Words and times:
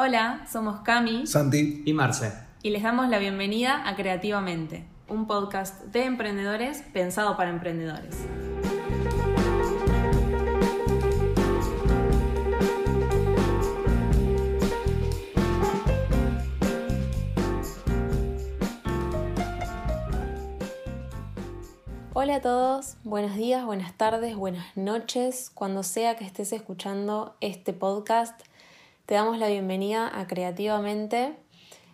Hola, 0.00 0.46
somos 0.48 0.82
Cami 0.82 1.26
Santi. 1.26 1.82
y 1.84 1.92
Marce. 1.92 2.32
y 2.62 2.70
les 2.70 2.84
damos 2.84 3.08
la 3.08 3.18
bienvenida 3.18 3.82
a 3.84 3.96
Creativamente, 3.96 4.84
un 5.08 5.26
podcast 5.26 5.86
de 5.86 6.04
emprendedores 6.04 6.84
pensado 6.92 7.36
para 7.36 7.50
emprendedores. 7.50 8.14
Hola 22.12 22.36
a 22.36 22.40
todos, 22.40 22.98
buenos 23.02 23.34
días, 23.34 23.64
buenas 23.64 23.94
tardes, 23.94 24.36
buenas 24.36 24.76
noches, 24.76 25.50
cuando 25.52 25.82
sea 25.82 26.14
que 26.14 26.24
estés 26.24 26.52
escuchando 26.52 27.36
este 27.40 27.72
podcast, 27.72 28.40
te 29.08 29.14
damos 29.14 29.38
la 29.38 29.48
bienvenida 29.48 30.20
a 30.20 30.26
Creativamente. 30.26 31.34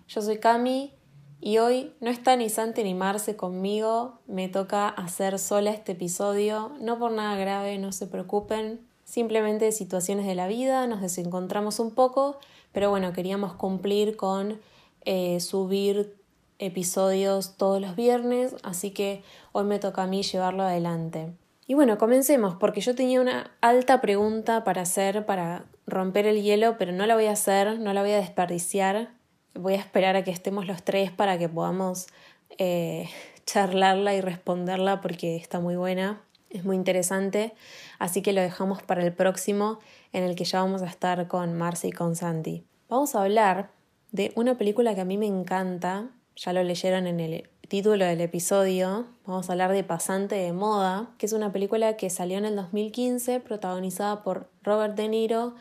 Yo 0.09 0.21
soy 0.21 0.39
Cami 0.39 0.93
y 1.41 1.59
hoy 1.59 1.95
no 2.01 2.11
está 2.11 2.35
ni 2.35 2.49
Santi 2.49 2.83
ni 2.83 2.93
Marce 2.93 3.37
conmigo, 3.37 4.19
me 4.27 4.49
toca 4.49 4.89
hacer 4.89 5.39
sola 5.39 5.71
este 5.71 5.93
episodio, 5.93 6.73
no 6.81 6.99
por 6.99 7.13
nada 7.13 7.37
grave, 7.37 7.79
no 7.79 7.93
se 7.93 8.09
preocupen, 8.09 8.81
simplemente 9.05 9.71
situaciones 9.71 10.27
de 10.27 10.35
la 10.35 10.49
vida, 10.49 10.89
nos 10.89 11.03
desencontramos 11.03 11.79
un 11.79 11.93
poco, 11.93 12.41
pero 12.73 12.91
bueno, 12.91 13.13
queríamos 13.13 13.53
cumplir 13.53 14.17
con 14.17 14.59
eh, 15.03 15.39
subir 15.39 16.17
episodios 16.59 17.57
todos 17.57 17.81
los 17.81 17.95
viernes, 17.95 18.57
así 18.65 18.91
que 18.91 19.23
hoy 19.53 19.63
me 19.63 19.79
toca 19.79 20.03
a 20.03 20.09
mí 20.09 20.25
llevarlo 20.25 20.65
adelante. 20.65 21.33
Y 21.69 21.75
bueno, 21.75 21.97
comencemos, 21.97 22.57
porque 22.57 22.81
yo 22.81 22.97
tenía 22.97 23.21
una 23.21 23.53
alta 23.61 24.01
pregunta 24.01 24.65
para 24.65 24.83
hacer, 24.83 25.25
para 25.27 25.67
romper 25.87 26.27
el 26.27 26.43
hielo, 26.43 26.77
pero 26.79 26.93
no 26.93 27.07
la 27.07 27.15
voy 27.15 27.27
a 27.27 27.33
hacer, 27.33 27.79
no 27.79 27.93
la 27.93 28.03
voy 28.03 28.13
a 28.13 28.19
desperdiciar. 28.19 29.11
Voy 29.55 29.75
a 29.75 29.79
esperar 29.79 30.17
a 30.17 30.25
que 30.25 30.31
estemos 30.31 30.67
los 30.67 30.83
tres 30.83 31.13
para 31.13 31.39
que 31.39 31.49
podamos 31.49 32.09
eh, 32.59 33.09
charlarla 33.47 34.15
y 34.15 34.21
responderla 34.21 35.01
porque 35.01 35.37
está 35.37 35.61
muy 35.61 35.77
buena, 35.77 36.21
es 36.51 36.65
muy 36.65 36.77
interesante. 36.77 37.55
Así 37.99 38.23
que 38.23 38.33
lo 38.33 38.41
dejamos 38.41 38.83
para 38.83 39.05
el 39.05 39.13
próximo, 39.13 39.79
en 40.13 40.25
el 40.25 40.35
que 40.35 40.45
ya 40.45 40.61
vamos 40.61 40.83
a 40.83 40.87
estar 40.87 41.29
con 41.29 41.55
Marcy 41.55 41.89
y 41.89 41.93
con 41.93 42.17
Santi. 42.17 42.65
Vamos 42.89 43.15
a 43.15 43.23
hablar 43.23 43.71
de 44.13 44.33
una 44.37 44.57
película 44.57 44.95
que 44.95 45.01
a 45.01 45.05
mí 45.05 45.19
me 45.19 45.27
encanta, 45.27 46.09
ya 46.37 46.53
lo 46.53 46.63
leyeron 46.63 47.07
en 47.07 47.21
el 47.21 47.49
título 47.69 48.05
del 48.05 48.21
episodio, 48.21 49.07
vamos 49.27 49.49
a 49.49 49.53
hablar 49.53 49.73
de 49.73 49.83
Pasante 49.83 50.37
de 50.37 50.53
Moda, 50.53 51.11
que 51.19 51.27
es 51.27 51.33
una 51.33 51.51
película 51.51 51.97
que 51.97 52.11
salió 52.11 52.39
en 52.39 52.45
el 52.45 52.55
2015, 52.57 53.41
protagonizada 53.41 54.23
por 54.23 54.51
Robert 54.63 54.95
De 54.95 55.09
Niro 55.09 55.55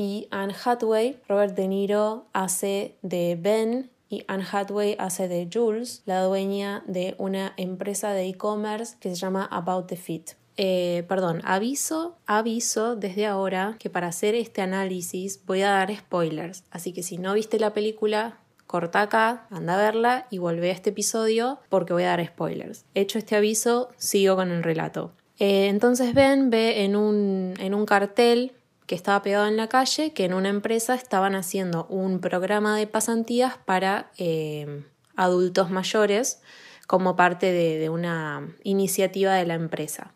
y 0.00 0.28
Anne 0.30 0.54
Hathaway. 0.64 1.20
Robert 1.28 1.54
De 1.54 1.68
Niro 1.68 2.24
hace 2.32 2.96
de 3.02 3.36
Ben 3.38 3.90
y 4.08 4.24
Anne 4.28 4.46
Hathaway 4.50 4.96
hace 4.98 5.28
de 5.28 5.46
Jules, 5.52 6.02
la 6.06 6.22
dueña 6.22 6.82
de 6.86 7.14
una 7.18 7.52
empresa 7.58 8.14
de 8.14 8.26
e-commerce 8.26 8.96
que 8.98 9.10
se 9.10 9.16
llama 9.16 9.46
About 9.50 9.88
the 9.88 9.96
Fit. 9.96 10.30
Eh, 10.56 11.04
perdón, 11.06 11.42
aviso, 11.44 12.16
aviso 12.24 12.96
desde 12.96 13.26
ahora 13.26 13.76
que 13.78 13.90
para 13.90 14.06
hacer 14.08 14.34
este 14.34 14.62
análisis 14.62 15.44
voy 15.44 15.60
a 15.60 15.70
dar 15.70 15.94
spoilers, 15.94 16.64
así 16.70 16.94
que 16.94 17.02
si 17.02 17.18
no 17.18 17.34
viste 17.34 17.58
la 17.58 17.74
película, 17.74 18.38
corta 18.66 19.02
acá, 19.02 19.46
anda 19.50 19.74
a 19.74 19.82
verla 19.82 20.26
y 20.30 20.38
volvé 20.38 20.70
a 20.70 20.74
este 20.74 20.90
episodio 20.90 21.60
porque 21.68 21.92
voy 21.92 22.04
a 22.04 22.16
dar 22.16 22.26
spoilers. 22.26 22.86
Hecho 22.94 23.18
este 23.18 23.36
aviso, 23.36 23.90
sigo 23.98 24.34
con 24.34 24.50
el 24.50 24.62
relato. 24.62 25.12
Eh, 25.38 25.68
entonces 25.68 26.14
Ben 26.14 26.48
ve 26.50 26.84
en 26.84 26.96
un, 26.96 27.54
en 27.58 27.74
un 27.74 27.86
cartel 27.86 28.52
que 28.90 28.96
estaba 28.96 29.22
pegado 29.22 29.46
en 29.46 29.56
la 29.56 29.68
calle 29.68 30.12
que 30.12 30.24
en 30.24 30.34
una 30.34 30.48
empresa 30.48 30.96
estaban 30.96 31.36
haciendo 31.36 31.86
un 31.86 32.18
programa 32.18 32.76
de 32.76 32.88
pasantías 32.88 33.56
para 33.64 34.10
eh, 34.18 34.82
adultos 35.14 35.70
mayores 35.70 36.42
como 36.88 37.14
parte 37.14 37.52
de, 37.52 37.88
una 37.88 38.52
iniciativa 38.64 39.34
de 39.34 39.46
la 39.46 39.54
empresa. 39.54 40.12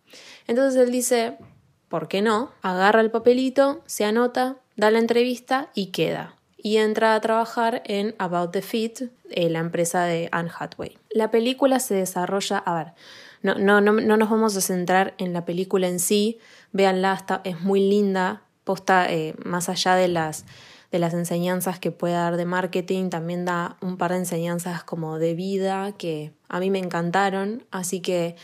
Entonces 0.48 0.82
él 0.82 0.90
dice, 0.90 1.38
¿por 1.88 2.08
qué 2.08 2.20
no? 2.20 2.50
Agarra 2.62 3.00
el 3.00 3.12
papelito, 3.12 3.84
se 3.86 4.04
anota, 4.04 4.56
da 4.74 4.90
la 4.90 4.98
entrevista 4.98 5.70
y 5.72 5.92
queda 5.92 6.34
y 6.56 6.78
entra 6.78 7.14
a 7.14 7.20
trabajar 7.20 7.80
en 7.84 8.16
About 8.18 8.50
the 8.50 8.62
Fit, 8.62 9.02
eh, 9.30 9.50
la 9.50 9.60
empresa 9.60 10.02
de 10.02 10.28
Anne 10.32 10.50
Hathaway. 10.58 10.98
La 11.10 11.30
película 11.30 11.78
se 11.78 11.94
desarrolla, 11.94 12.58
a 12.58 12.74
ver, 12.74 12.92
no, 13.40 13.54
no, 13.54 13.80
no, 13.80 13.92
no 13.92 14.16
nos 14.16 14.30
vamos 14.30 14.56
a 14.56 14.60
centrar 14.60 15.14
en 15.18 15.32
la 15.32 15.44
película 15.44 15.86
en 15.86 16.00
sí, 16.00 16.40
véanla, 16.72 17.14
está, 17.14 17.40
es 17.44 17.60
muy 17.60 17.78
linda, 17.78 18.42
posta 18.64 19.10
eh, 19.12 19.34
más 19.44 19.68
allá 19.68 19.94
de 19.94 20.08
las, 20.08 20.44
de 20.90 20.98
las 20.98 21.14
enseñanzas 21.14 21.78
que 21.78 21.90
puede 21.90 22.14
dar 22.14 22.36
de 22.36 22.44
marketing, 22.46 23.10
también 23.10 23.44
da 23.44 23.76
un 23.80 23.96
par 23.96 24.12
de 24.12 24.18
enseñanzas 24.18 24.84
como 24.84 25.18
de 25.18 25.34
vida 25.34 25.92
que 25.92 26.32
a 26.48 26.60
mí 26.60 26.70
me 26.70 26.78
encantaron, 26.78 27.64
así 27.70 28.00
que 28.00 28.36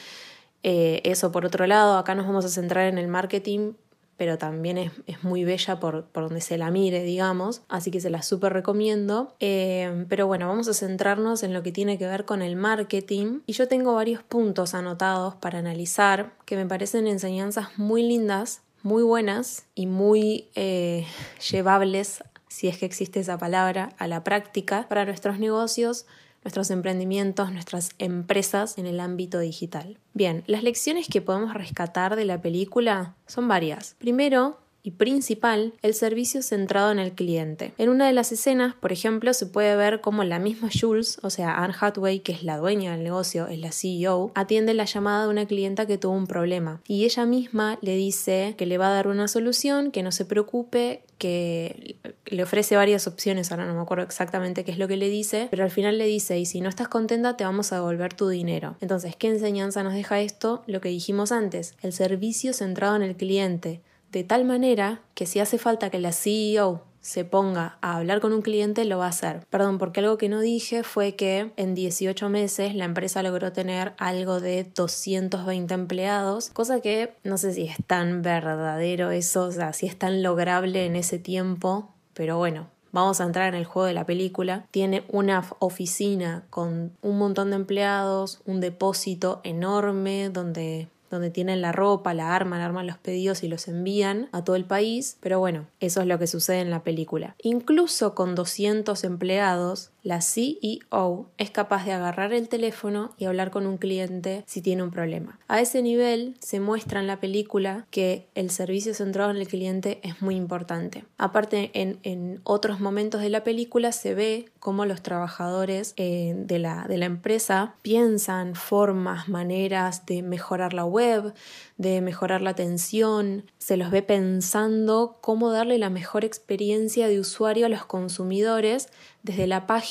eh, 0.62 1.00
eso 1.04 1.32
por 1.32 1.46
otro 1.46 1.66
lado, 1.66 1.96
acá 1.96 2.14
nos 2.14 2.26
vamos 2.26 2.44
a 2.44 2.48
centrar 2.48 2.86
en 2.86 2.98
el 2.98 3.08
marketing, 3.08 3.72
pero 4.20 4.36
también 4.36 4.76
es, 4.76 4.92
es 5.06 5.24
muy 5.24 5.44
bella 5.44 5.80
por, 5.80 6.04
por, 6.04 6.24
donde 6.24 6.42
se 6.42 6.58
la 6.58 6.70
mire, 6.70 7.02
digamos, 7.04 7.62
así 7.70 7.90
que 7.90 8.02
se 8.02 8.10
la 8.10 8.20
súper 8.20 8.52
recomiendo. 8.52 9.34
Eh, 9.40 10.04
pero 10.10 10.26
bueno, 10.26 10.46
vamos 10.46 10.68
a 10.68 10.74
centrarnos 10.74 11.42
en 11.42 11.54
lo 11.54 11.62
que 11.62 11.72
tiene 11.72 11.96
que 11.96 12.06
ver 12.06 12.26
con 12.26 12.42
el 12.42 12.54
marketing. 12.54 13.40
Y 13.46 13.54
yo 13.54 13.66
tengo 13.66 13.94
varios 13.94 14.22
puntos 14.22 14.74
anotados 14.74 15.36
para 15.36 15.60
analizar 15.60 16.34
que 16.44 16.56
me 16.56 16.66
parecen 16.66 17.06
enseñanzas 17.06 17.78
muy 17.78 18.02
lindas, 18.02 18.60
muy 18.82 19.02
buenas 19.02 19.66
y 19.74 19.86
muy 19.86 20.48
eh, 20.54 21.06
llevables, 21.50 22.22
si 22.48 22.68
es 22.68 22.78
que 22.78 22.86
existe 22.86 23.20
esa 23.20 23.38
palabra, 23.38 23.90
a 23.98 24.06
la 24.06 24.24
práctica 24.24 24.86
para 24.88 25.04
nuestros 25.04 25.38
negocios 25.38 26.06
nuestros 26.44 26.70
emprendimientos, 26.70 27.52
nuestras 27.52 27.90
empresas 27.98 28.78
en 28.78 28.86
el 28.86 29.00
ámbito 29.00 29.38
digital. 29.38 29.98
Bien, 30.14 30.42
las 30.46 30.62
lecciones 30.62 31.08
que 31.08 31.20
podemos 31.20 31.54
rescatar 31.54 32.16
de 32.16 32.24
la 32.24 32.40
película 32.40 33.14
son 33.26 33.46
varias. 33.46 33.94
Primero, 33.98 34.58
y 34.82 34.92
principal, 34.92 35.74
el 35.82 35.94
servicio 35.94 36.42
centrado 36.42 36.90
en 36.92 36.98
el 36.98 37.12
cliente. 37.12 37.72
En 37.78 37.88
una 37.88 38.06
de 38.06 38.12
las 38.12 38.32
escenas, 38.32 38.74
por 38.74 38.92
ejemplo, 38.92 39.32
se 39.34 39.46
puede 39.46 39.76
ver 39.76 40.00
cómo 40.00 40.24
la 40.24 40.38
misma 40.38 40.68
Jules, 40.72 41.18
o 41.22 41.30
sea, 41.30 41.62
Anne 41.62 41.74
Hathaway, 41.78 42.20
que 42.20 42.32
es 42.32 42.42
la 42.42 42.58
dueña 42.58 42.92
del 42.92 43.04
negocio, 43.04 43.46
es 43.46 43.58
la 43.58 43.72
CEO, 43.72 44.32
atiende 44.34 44.74
la 44.74 44.84
llamada 44.84 45.24
de 45.24 45.30
una 45.30 45.46
clienta 45.46 45.86
que 45.86 45.98
tuvo 45.98 46.12
un 46.12 46.26
problema 46.26 46.80
y 46.86 47.04
ella 47.04 47.26
misma 47.26 47.78
le 47.82 47.96
dice 47.96 48.54
que 48.56 48.66
le 48.66 48.78
va 48.78 48.88
a 48.88 48.94
dar 48.94 49.08
una 49.08 49.28
solución, 49.28 49.90
que 49.90 50.02
no 50.02 50.12
se 50.12 50.24
preocupe, 50.24 51.02
que 51.18 51.96
le 52.26 52.42
ofrece 52.42 52.76
varias 52.76 53.06
opciones, 53.06 53.50
ahora 53.50 53.66
no 53.66 53.74
me 53.74 53.80
acuerdo 53.82 54.04
exactamente 54.04 54.64
qué 54.64 54.72
es 54.72 54.78
lo 54.78 54.88
que 54.88 54.96
le 54.96 55.08
dice, 55.08 55.48
pero 55.50 55.64
al 55.64 55.70
final 55.70 55.98
le 55.98 56.06
dice, 56.06 56.38
y 56.38 56.46
si 56.46 56.62
no 56.62 56.68
estás 56.68 56.88
contenta 56.88 57.36
te 57.36 57.44
vamos 57.44 57.72
a 57.72 57.76
devolver 57.76 58.14
tu 58.14 58.28
dinero. 58.28 58.76
Entonces, 58.80 59.16
¿qué 59.16 59.28
enseñanza 59.28 59.82
nos 59.82 59.92
deja 59.92 60.20
esto? 60.20 60.62
Lo 60.66 60.80
que 60.80 60.88
dijimos 60.88 61.30
antes, 61.32 61.74
el 61.82 61.92
servicio 61.92 62.54
centrado 62.54 62.96
en 62.96 63.02
el 63.02 63.16
cliente 63.16 63.82
de 64.10 64.24
tal 64.24 64.44
manera 64.44 65.02
que 65.14 65.26
si 65.26 65.40
hace 65.40 65.58
falta 65.58 65.90
que 65.90 65.98
la 65.98 66.12
CEO 66.12 66.84
se 67.00 67.24
ponga 67.24 67.78
a 67.80 67.96
hablar 67.96 68.20
con 68.20 68.32
un 68.32 68.42
cliente, 68.42 68.84
lo 68.84 68.98
va 68.98 69.06
a 69.06 69.10
hacer. 69.10 69.46
Perdón, 69.48 69.78
porque 69.78 70.00
algo 70.00 70.18
que 70.18 70.28
no 70.28 70.40
dije 70.40 70.82
fue 70.82 71.14
que 71.16 71.52
en 71.56 71.74
18 71.74 72.28
meses 72.28 72.74
la 72.74 72.84
empresa 72.84 73.22
logró 73.22 73.52
tener 73.52 73.94
algo 73.96 74.40
de 74.40 74.64
220 74.64 75.72
empleados, 75.72 76.50
cosa 76.50 76.80
que 76.80 77.14
no 77.24 77.38
sé 77.38 77.54
si 77.54 77.64
es 77.64 77.76
tan 77.86 78.22
verdadero 78.22 79.10
eso, 79.10 79.44
o 79.44 79.52
sea, 79.52 79.72
si 79.72 79.86
es 79.86 79.98
tan 79.98 80.22
lograble 80.22 80.84
en 80.84 80.96
ese 80.96 81.18
tiempo, 81.18 81.88
pero 82.12 82.36
bueno, 82.36 82.68
vamos 82.92 83.20
a 83.20 83.24
entrar 83.24 83.48
en 83.48 83.54
el 83.54 83.64
juego 83.64 83.86
de 83.86 83.94
la 83.94 84.04
película, 84.04 84.66
tiene 84.70 85.04
una 85.08 85.44
oficina 85.58 86.44
con 86.50 86.92
un 87.00 87.18
montón 87.18 87.50
de 87.50 87.56
empleados, 87.56 88.40
un 88.44 88.60
depósito 88.60 89.40
enorme 89.42 90.28
donde 90.28 90.88
donde 91.10 91.30
tienen 91.30 91.60
la 91.60 91.72
ropa, 91.72 92.14
la 92.14 92.34
arman, 92.34 92.60
arman 92.60 92.86
los 92.86 92.98
pedidos 92.98 93.42
y 93.42 93.48
los 93.48 93.68
envían 93.68 94.28
a 94.32 94.44
todo 94.44 94.56
el 94.56 94.64
país, 94.64 95.16
pero 95.20 95.40
bueno, 95.40 95.66
eso 95.80 96.00
es 96.00 96.06
lo 96.06 96.18
que 96.18 96.26
sucede 96.26 96.60
en 96.60 96.70
la 96.70 96.84
película. 96.84 97.34
Incluso 97.42 98.14
con 98.14 98.34
200 98.34 99.02
empleados, 99.04 99.90
la 100.02 100.20
CEO 100.20 101.30
es 101.38 101.50
capaz 101.50 101.84
de 101.84 101.92
agarrar 101.92 102.32
el 102.32 102.48
teléfono 102.48 103.12
y 103.18 103.26
hablar 103.26 103.50
con 103.50 103.66
un 103.66 103.78
cliente 103.78 104.44
si 104.46 104.62
tiene 104.62 104.82
un 104.82 104.90
problema. 104.90 105.38
A 105.48 105.60
ese 105.60 105.82
nivel 105.82 106.36
se 106.40 106.60
muestra 106.60 107.00
en 107.00 107.06
la 107.06 107.20
película 107.20 107.86
que 107.90 108.28
el 108.34 108.50
servicio 108.50 108.94
centrado 108.94 109.30
en 109.30 109.36
el 109.36 109.48
cliente 109.48 110.00
es 110.02 110.22
muy 110.22 110.36
importante. 110.36 111.04
Aparte, 111.18 111.70
en, 111.74 112.40
otros 112.44 112.80
momentos 112.80 113.20
de 113.20 113.28
la 113.28 113.44
película 113.44 113.92
se 113.92 114.14
ve 114.14 114.48
cómo 114.58 114.84
los 114.84 115.02
trabajadores 115.02 115.94
eh, 115.96 116.34
de, 116.36 116.58
la, 116.58 116.86
de 116.88 116.98
la 116.98 117.06
empresa 117.06 117.74
piensan 117.82 118.54
formas, 118.54 119.28
maneras 119.28 120.06
de 120.06 120.22
mejorar 120.22 120.72
la 120.72 120.84
web, 120.84 121.34
de 121.76 122.00
mejorar 122.00 122.42
la 122.42 122.50
atención, 122.50 123.44
se 123.58 123.76
los 123.76 123.90
ve 123.90 124.02
pensando 124.02 125.18
cómo 125.20 125.50
darle 125.50 125.78
la 125.78 125.90
mejor 125.90 126.24
experiencia 126.24 127.08
de 127.08 127.20
usuario 127.20 127.66
a 127.66 127.68
los 127.68 127.84
consumidores 127.84 128.88
desde 129.22 129.46
la 129.46 129.66
página, 129.66 129.89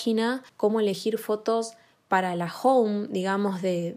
cómo 0.57 0.79
elegir 0.79 1.17
fotos 1.17 1.75
para 2.09 2.35
la 2.35 2.51
home, 2.51 3.07
digamos, 3.11 3.61
de, 3.61 3.95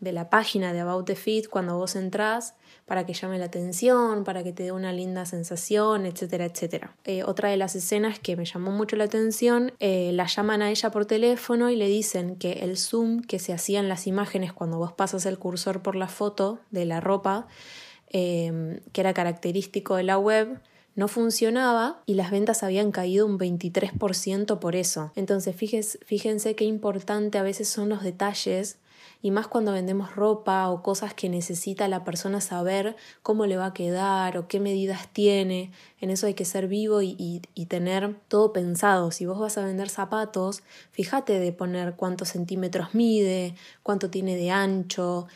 la 0.00 0.30
página 0.30 0.72
de 0.72 0.80
About 0.80 1.06
the 1.06 1.14
Fit, 1.14 1.48
cuando 1.48 1.78
vos 1.78 1.94
entrás, 1.94 2.54
para 2.86 3.06
que 3.06 3.14
llame 3.14 3.38
la 3.38 3.44
atención, 3.46 4.24
para 4.24 4.42
que 4.42 4.52
te 4.52 4.64
dé 4.64 4.72
una 4.72 4.92
linda 4.92 5.24
sensación, 5.24 6.06
etcétera, 6.06 6.44
etcétera. 6.44 6.96
Eh, 7.04 7.22
otra 7.22 7.50
de 7.50 7.56
las 7.56 7.76
escenas 7.76 8.18
que 8.18 8.34
me 8.36 8.44
llamó 8.44 8.72
mucho 8.72 8.96
la 8.96 9.04
atención, 9.04 9.72
eh, 9.78 10.10
la 10.12 10.26
llaman 10.26 10.60
a 10.60 10.70
ella 10.70 10.90
por 10.90 11.06
teléfono 11.06 11.70
y 11.70 11.76
le 11.76 11.86
dicen 11.86 12.34
que 12.34 12.64
el 12.64 12.76
zoom 12.76 13.22
que 13.22 13.38
se 13.38 13.52
hacía 13.52 13.78
en 13.78 13.88
las 13.88 14.08
imágenes 14.08 14.52
cuando 14.52 14.78
vos 14.78 14.92
pasas 14.92 15.24
el 15.24 15.38
cursor 15.38 15.82
por 15.82 15.94
la 15.94 16.08
foto 16.08 16.58
de 16.72 16.84
la 16.84 17.00
ropa, 17.00 17.46
eh, 18.08 18.80
que 18.92 19.00
era 19.00 19.14
característico 19.14 19.94
de 19.94 20.02
la 20.02 20.18
web, 20.18 20.60
no 20.94 21.08
funcionaba 21.08 22.02
y 22.06 22.14
las 22.14 22.30
ventas 22.30 22.62
habían 22.62 22.92
caído 22.92 23.26
un 23.26 23.38
23% 23.38 24.58
por 24.58 24.76
eso. 24.76 25.12
Entonces 25.16 25.56
fíjense, 25.56 25.98
fíjense 26.04 26.54
qué 26.54 26.64
importante 26.64 27.38
a 27.38 27.42
veces 27.42 27.68
son 27.68 27.88
los 27.88 28.02
detalles 28.02 28.78
y 29.24 29.30
más 29.30 29.46
cuando 29.46 29.72
vendemos 29.72 30.14
ropa 30.14 30.68
o 30.68 30.82
cosas 30.82 31.14
que 31.14 31.30
necesita 31.30 31.88
la 31.88 32.04
persona 32.04 32.42
saber 32.42 32.94
cómo 33.22 33.46
le 33.46 33.56
va 33.56 33.66
a 33.66 33.72
quedar 33.72 34.36
o 34.36 34.48
qué 34.48 34.60
medidas 34.60 35.08
tiene. 35.14 35.72
En 35.98 36.10
eso 36.10 36.26
hay 36.26 36.34
que 36.34 36.44
ser 36.44 36.68
vivo 36.68 37.00
y, 37.00 37.40
y 37.54 37.66
tener 37.66 38.16
todo 38.28 38.52
pensado. 38.52 39.10
Si 39.12 39.24
vos 39.24 39.38
vas 39.38 39.56
a 39.56 39.64
vender 39.64 39.88
zapatos, 39.88 40.62
fíjate 40.92 41.38
de 41.38 41.52
poner 41.52 41.94
cuántos 41.94 42.28
centímetros 42.28 42.94
mide, 42.94 43.54
cuánto 43.82 44.10
tiene 44.10 44.36
de 44.36 44.50
ancho, 44.50 45.26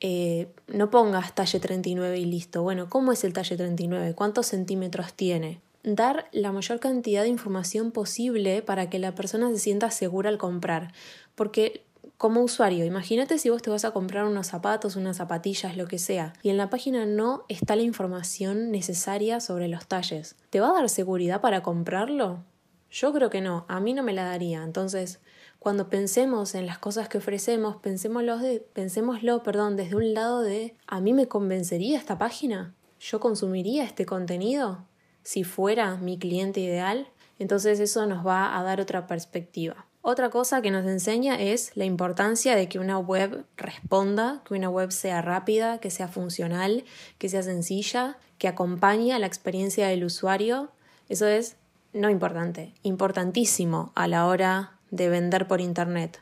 eh, 0.00 0.48
no 0.68 0.90
pongas 0.90 1.34
talle 1.34 1.60
39 1.60 2.18
y 2.18 2.24
listo. 2.24 2.62
Bueno, 2.62 2.88
¿cómo 2.88 3.12
es 3.12 3.24
el 3.24 3.32
talle 3.32 3.56
39? 3.56 4.14
¿Cuántos 4.14 4.46
centímetros 4.46 5.12
tiene? 5.14 5.60
Dar 5.82 6.28
la 6.32 6.52
mayor 6.52 6.80
cantidad 6.80 7.22
de 7.22 7.28
información 7.28 7.90
posible 7.90 8.62
para 8.62 8.90
que 8.90 8.98
la 8.98 9.14
persona 9.14 9.50
se 9.50 9.58
sienta 9.58 9.90
segura 9.90 10.28
al 10.28 10.38
comprar. 10.38 10.92
Porque 11.34 11.84
como 12.16 12.42
usuario, 12.42 12.84
imagínate 12.84 13.38
si 13.38 13.48
vos 13.48 13.62
te 13.62 13.70
vas 13.70 13.84
a 13.84 13.92
comprar 13.92 14.24
unos 14.24 14.48
zapatos, 14.48 14.96
unas 14.96 15.16
zapatillas, 15.16 15.76
lo 15.76 15.86
que 15.86 15.98
sea, 15.98 16.32
y 16.42 16.50
en 16.50 16.56
la 16.56 16.68
página 16.68 17.06
no 17.06 17.44
está 17.48 17.76
la 17.76 17.82
información 17.82 18.72
necesaria 18.72 19.40
sobre 19.40 19.68
los 19.68 19.86
talles. 19.86 20.34
¿Te 20.50 20.58
va 20.58 20.70
a 20.70 20.74
dar 20.74 20.88
seguridad 20.88 21.40
para 21.40 21.62
comprarlo? 21.62 22.44
Yo 22.90 23.12
creo 23.12 23.30
que 23.30 23.40
no, 23.40 23.66
a 23.68 23.78
mí 23.78 23.94
no 23.94 24.02
me 24.02 24.14
la 24.14 24.24
daría. 24.24 24.64
Entonces, 24.64 25.20
cuando 25.58 25.88
pensemos 25.88 26.54
en 26.54 26.66
las 26.66 26.78
cosas 26.78 27.08
que 27.08 27.18
ofrecemos, 27.18 27.76
pensémoslo, 27.76 28.38
de, 28.38 28.60
pensémoslo 28.60 29.42
perdón, 29.42 29.76
desde 29.76 29.96
un 29.96 30.14
lado 30.14 30.42
de 30.42 30.76
¿a 30.86 31.00
mí 31.00 31.12
me 31.12 31.26
convencería 31.26 31.98
esta 31.98 32.18
página? 32.18 32.74
¿Yo 33.00 33.20
consumiría 33.20 33.84
este 33.84 34.06
contenido? 34.06 34.84
Si 35.22 35.44
fuera 35.44 35.96
mi 35.96 36.18
cliente 36.18 36.60
ideal, 36.60 37.08
entonces 37.38 37.80
eso 37.80 38.06
nos 38.06 38.26
va 38.26 38.58
a 38.58 38.62
dar 38.62 38.80
otra 38.80 39.06
perspectiva. 39.06 39.86
Otra 40.00 40.30
cosa 40.30 40.62
que 40.62 40.70
nos 40.70 40.86
enseña 40.86 41.40
es 41.40 41.76
la 41.76 41.84
importancia 41.84 42.54
de 42.56 42.68
que 42.68 42.78
una 42.78 42.98
web 42.98 43.44
responda, 43.56 44.42
que 44.44 44.54
una 44.54 44.70
web 44.70 44.90
sea 44.90 45.22
rápida, 45.22 45.78
que 45.78 45.90
sea 45.90 46.08
funcional, 46.08 46.84
que 47.18 47.28
sea 47.28 47.42
sencilla, 47.42 48.16
que 48.38 48.48
acompañe 48.48 49.12
a 49.12 49.18
la 49.18 49.26
experiencia 49.26 49.88
del 49.88 50.04
usuario. 50.04 50.70
Eso 51.08 51.26
es 51.26 51.56
no 51.92 52.10
importante, 52.10 52.72
importantísimo 52.82 53.92
a 53.94 54.06
la 54.06 54.26
hora 54.26 54.77
de 54.90 55.08
vender 55.08 55.46
por 55.46 55.60
Internet. 55.60 56.20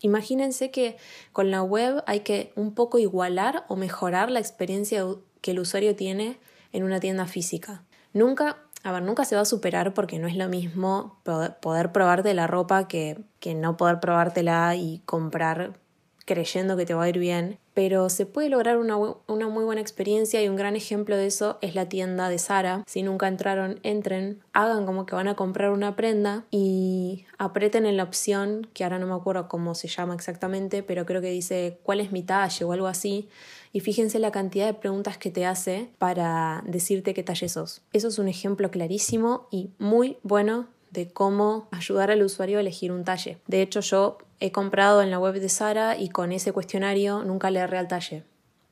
Imagínense 0.00 0.70
que 0.70 0.96
con 1.32 1.50
la 1.50 1.62
web 1.62 2.02
hay 2.06 2.20
que 2.20 2.52
un 2.56 2.74
poco 2.74 2.98
igualar 2.98 3.64
o 3.68 3.76
mejorar 3.76 4.30
la 4.30 4.40
experiencia 4.40 5.04
que 5.40 5.52
el 5.52 5.60
usuario 5.60 5.96
tiene 5.96 6.38
en 6.72 6.82
una 6.82 7.00
tienda 7.00 7.26
física. 7.26 7.82
Nunca, 8.12 8.58
a 8.82 8.92
ver, 8.92 9.02
nunca 9.02 9.24
se 9.24 9.34
va 9.34 9.42
a 9.42 9.46
superar 9.46 9.94
porque 9.94 10.18
no 10.18 10.28
es 10.28 10.36
lo 10.36 10.48
mismo 10.48 11.18
poder, 11.22 11.92
probarte 11.92 12.34
la 12.34 12.46
ropa 12.46 12.86
que, 12.86 13.18
que 13.40 13.54
no 13.54 13.76
poder 13.76 14.00
probártela 14.00 14.76
y 14.76 15.00
comprar 15.06 15.78
creyendo 16.24 16.76
que 16.76 16.86
te 16.86 16.94
va 16.94 17.04
a 17.04 17.08
ir 17.08 17.18
bien, 17.18 17.58
pero 17.74 18.08
se 18.08 18.24
puede 18.24 18.48
lograr 18.48 18.78
una, 18.78 18.96
muy 18.96 19.64
buena 19.64 19.80
experiencia 19.80 20.42
y 20.42 20.48
un 20.48 20.56
gran 20.56 20.76
ejemplo 20.76 21.16
de 21.16 21.26
eso 21.26 21.58
es 21.60 21.74
la 21.74 21.88
tienda 21.88 22.28
de 22.28 22.38
Sara. 22.38 22.84
Si 22.86 23.02
nunca 23.02 23.26
entraron, 23.28 23.80
entren, 23.82 24.40
hagan 24.52 24.86
como 24.86 25.06
que 25.06 25.14
van 25.14 25.28
a 25.28 25.34
comprar 25.34 25.70
una 25.70 25.96
prenda 25.96 26.44
y 26.50 27.24
aprieten 27.36 27.84
en 27.84 27.96
la 27.96 28.04
opción, 28.04 28.68
que 28.72 28.84
ahora 28.84 28.98
no 28.98 29.06
me 29.06 29.14
acuerdo 29.14 29.48
cómo 29.48 29.74
se 29.74 29.88
llama 29.88 30.14
exactamente, 30.14 30.82
pero 30.82 31.04
creo 31.04 31.20
que 31.20 31.30
dice 31.30 31.78
cuál 31.82 32.00
es 32.00 32.12
mi 32.12 32.22
talle 32.22 32.64
o 32.64 32.72
algo 32.72 32.86
así. 32.86 33.28
Y 33.72 33.80
fíjense 33.80 34.20
la 34.20 34.30
cantidad 34.30 34.66
de 34.66 34.74
preguntas 34.74 35.18
que 35.18 35.32
te 35.32 35.46
hace 35.46 35.90
para 35.98 36.62
decirte 36.64 37.12
qué 37.12 37.24
talle 37.24 37.48
sos. 37.48 37.82
Eso 37.92 38.06
es 38.06 38.20
un 38.20 38.28
ejemplo 38.28 38.70
clarísimo 38.70 39.48
y 39.50 39.70
muy 39.78 40.16
bueno 40.22 40.68
de 40.94 41.08
cómo 41.08 41.68
ayudar 41.72 42.10
al 42.10 42.22
usuario 42.22 42.56
a 42.56 42.60
elegir 42.62 42.90
un 42.92 43.04
talle. 43.04 43.36
De 43.46 43.60
hecho, 43.60 43.80
yo 43.80 44.16
he 44.40 44.52
comprado 44.52 45.02
en 45.02 45.10
la 45.10 45.18
web 45.18 45.34
de 45.34 45.48
Sara 45.50 45.98
y 45.98 46.08
con 46.08 46.32
ese 46.32 46.52
cuestionario 46.52 47.22
nunca 47.24 47.50
le 47.50 47.60
erré 47.60 47.76
al 47.76 47.88
talle. 47.88 48.22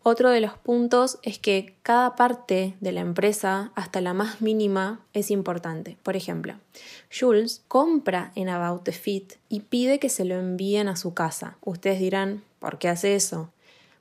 Otro 0.05 0.31
de 0.31 0.41
los 0.41 0.55
puntos 0.55 1.19
es 1.23 1.39
que 1.39 1.77
cada 1.83 2.17
parte 2.17 2.75
de 2.81 2.91
la 2.91 3.01
empresa, 3.01 3.71
hasta 3.77 4.01
la 4.01 4.15
más 4.15 4.41
mínima, 4.41 5.01
es 5.13 5.31
importante. 5.31 5.97
Por 6.03 6.17
ejemplo, 6.17 6.55
Jules 7.17 7.63
compra 7.69 8.33
en 8.35 8.49
About 8.49 8.83
the 8.83 8.93
Fit 8.93 9.35
y 9.49 9.61
pide 9.61 10.01
que 10.01 10.09
se 10.09 10.25
lo 10.25 10.35
envíen 10.35 10.89
a 10.89 10.97
su 10.97 11.15
casa. 11.15 11.57
Ustedes 11.61 12.01
dirán, 12.01 12.43
¿por 12.59 12.79
qué 12.79 12.89
hace 12.89 13.15
eso? 13.15 13.51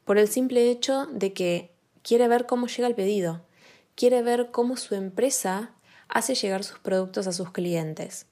Por 0.06 0.18
el 0.18 0.28
simple 0.28 0.72
hecho 0.72 1.06
de 1.12 1.34
que 1.34 1.70
quiere 2.02 2.28
ver 2.28 2.48
cómo 2.48 2.66
llega 2.66 2.88
el 2.88 2.96
pedido, 2.96 3.42
quiere 3.94 4.24
ver 4.24 4.50
cómo 4.50 4.78
su 4.78 4.96
empresa 4.96 5.70
hace 6.12 6.36
llegar 6.36 6.64
sus 6.64 6.80
productos 6.80 7.28
a 7.28 7.34
sus 7.34 7.52
clientes. 7.52 8.28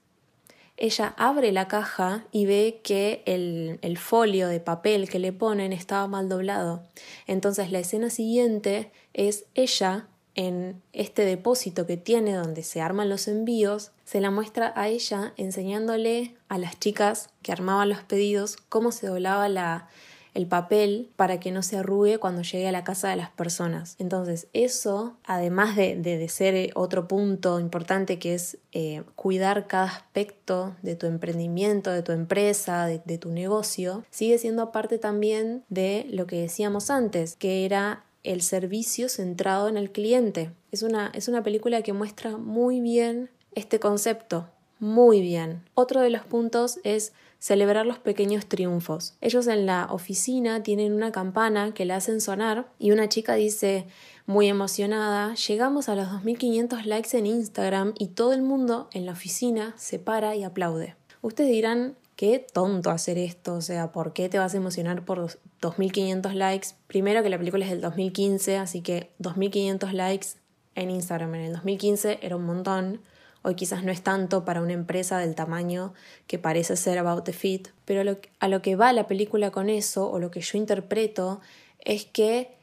Ella 0.78 1.14
abre 1.18 1.52
la 1.52 1.68
caja 1.68 2.26
y 2.32 2.46
ve 2.46 2.80
que 2.84 3.22
el, 3.26 3.98
folio 3.98 4.48
de 4.48 4.62
papel 4.62 5.10
que 5.10 5.20
le 5.20 5.34
ponen 5.34 5.74
estaba 5.74 6.08
mal 6.08 6.30
doblado. 6.30 6.84
Entonces 7.28 7.72
la 7.72 7.80
escena 7.80 8.10
siguiente 8.10 8.92
es 9.14 9.44
ella 9.56 10.08
en 10.36 10.82
este 10.94 11.26
depósito 11.26 11.86
que 11.86 11.98
tiene 11.98 12.34
donde 12.34 12.64
se 12.64 12.80
arman 12.80 13.10
los 13.10 13.28
envíos, 13.28 13.92
se 14.06 14.22
la 14.22 14.32
muestra 14.32 14.72
a 14.78 14.88
ella 14.88 15.34
enseñándole 15.36 16.38
a 16.48 16.58
las 16.58 16.80
chicas 16.80 17.30
que 17.42 17.52
armaban 17.52 17.90
los 17.90 18.04
pedidos 18.04 18.56
cómo 18.70 18.94
se 18.94 19.08
doblaba 19.08 19.50
la, 19.50 19.90
el 20.34 20.48
papel 20.48 21.10
para 21.16 21.40
que 21.40 21.52
no 21.52 21.62
se 21.64 21.78
arrugue 21.78 22.18
cuando 22.18 22.42
llegue 22.42 22.68
a 22.68 22.72
la 22.72 22.84
casa 22.84 23.10
de 23.10 23.16
las 23.16 23.30
personas. 23.32 23.96
Entonces, 24.00 24.48
eso, 24.54 25.18
además 25.24 25.76
de, 25.76 25.96
de, 25.96 26.30
ser 26.30 26.56
eh, 26.56 26.72
otro 26.76 27.08
punto 27.08 27.60
importante 27.60 28.20
que 28.20 28.34
es 28.34 28.58
eh, 28.72 29.04
cuidar 29.16 29.68
cada 29.68 29.86
aspecto 29.86 30.76
de 30.82 30.96
tu 30.96 31.08
emprendimiento, 31.08 31.92
de 31.92 32.04
tu 32.04 32.12
empresa, 32.12 32.86
de, 32.86 33.18
tu 33.18 33.32
negocio, 33.32 34.04
sigue 34.10 34.38
siendo 34.38 34.72
parte 34.72 34.98
también 34.98 35.64
de 35.70 36.06
lo 36.10 36.28
que 36.28 36.42
decíamos 36.42 36.90
antes, 36.90 37.36
que 37.36 37.66
era 37.66 38.06
el 38.24 38.42
servicio 38.42 39.10
centrado 39.10 39.68
en 39.68 39.78
el 39.78 39.92
cliente. 39.92 40.52
Es 40.72 40.84
una, 40.84 41.12
es 41.14 41.28
una 41.28 41.44
película 41.44 41.82
que 41.82 41.94
muestra 41.94 42.38
muy 42.38 42.80
bien 42.82 43.30
este 43.56 43.80
concepto, 43.80 44.48
muy 44.80 45.22
bien. 45.22 45.64
Otro 45.74 46.02
de 46.02 46.10
los 46.10 46.24
puntos 46.24 46.80
es 46.84 47.14
celebrar 47.40 47.86
los 47.86 48.00
pequeños 48.00 48.46
triunfos. 48.48 49.16
Ellos 49.22 49.48
en 49.48 49.66
la 49.66 49.88
oficina 49.92 50.64
tienen 50.64 50.94
una 50.94 51.12
campana 51.12 51.74
que 51.74 51.86
la 51.86 51.96
hacen 51.96 52.22
sonar 52.22 52.70
y 52.80 52.92
una 52.92 53.08
chica 53.08 53.36
dice 53.36 53.88
muy 54.26 54.48
emocionada, 54.48 55.34
llegamos 55.34 55.90
a 55.90 55.96
los 55.96 56.08
2.500 56.08 56.84
likes 56.84 57.18
en 57.18 57.26
Instagram 57.26 57.94
y 57.98 58.08
todo 58.10 58.34
el 58.34 58.42
mundo 58.42 58.90
en 58.94 59.06
la 59.06 59.14
oficina 59.14 59.74
se 59.78 60.00
para 60.00 60.36
y 60.36 60.44
aplaude. 60.44 60.96
Ustedes 61.22 61.50
dirán, 61.50 61.96
qué 62.16 62.46
tonto 62.54 62.90
hacer 62.90 63.18
esto, 63.18 63.56
o 63.56 63.62
sea, 63.62 63.92
¿por 63.94 64.12
qué 64.12 64.28
te 64.28 64.38
vas 64.38 64.54
a 64.54 64.58
emocionar 64.58 65.06
por 65.06 65.20
2.500 65.62 66.34
likes? 66.34 66.68
Primero 66.86 67.24
que 67.24 67.30
la 67.30 67.38
película 67.38 67.64
es 67.64 67.72
del 67.72 67.82
2015, 67.82 68.58
así 68.58 68.82
que 68.82 69.12
2.500 69.20 69.94
likes 69.94 70.28
en 70.76 70.92
Instagram 70.92 71.36
en 71.36 71.42
el 71.42 71.54
2015 71.54 72.20
era 72.22 72.36
un 72.36 72.46
montón. 72.46 73.02
Hoy 73.42 73.56
quizás 73.56 73.84
no 73.84 73.92
es 73.92 74.02
tanto 74.02 74.44
para 74.44 74.62
una 74.62 74.74
empresa 74.74 75.18
del 75.18 75.34
tamaño 75.34 75.94
que 76.28 76.40
parece 76.40 76.76
ser 76.76 76.98
About 76.98 77.24
the 77.24 77.34
Fit, 77.34 77.70
pero 77.86 78.02
a 78.40 78.48
lo, 78.48 78.62
que 78.62 78.76
va 78.76 78.92
la 78.92 79.08
película 79.08 79.52
con 79.52 79.70
eso, 79.70 80.10
o 80.10 80.20
lo 80.20 80.30
que 80.30 80.42
yo 80.42 80.58
interpreto, 80.58 81.40
es 81.80 82.06
que 82.06 82.58